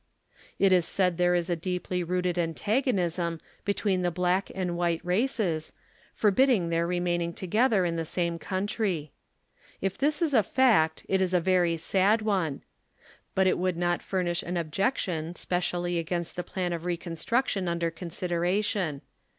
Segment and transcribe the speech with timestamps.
[0.57, 5.73] It is said there is a deeply rooted antagonism between the black and white races,
[6.11, 9.11] forbidding their remaining together 15 in the same conntry.
[9.79, 12.63] If this is a fact, it is a very sad one;
[13.37, 19.03] bnt it would not furnish an objection, specially against the plan of reconstrnction under consideration.